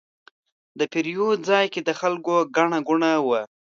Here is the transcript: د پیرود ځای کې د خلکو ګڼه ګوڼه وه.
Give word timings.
د 0.79 0.81
پیرود 0.91 1.39
ځای 1.49 1.65
کې 1.73 1.81
د 1.83 1.89
خلکو 1.99 2.35
ګڼه 2.55 2.79
ګوڼه 2.87 3.11
وه. 3.27 3.41